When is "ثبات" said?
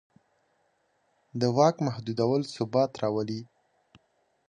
2.55-2.91